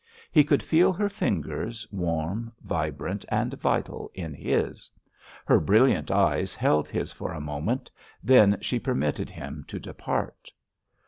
[0.31, 4.89] He could feel her fingers warm, vibrant, and vital in his.
[5.45, 7.91] Her brilliant eyes held his for a moment;
[8.23, 10.51] then she permitted him to depart.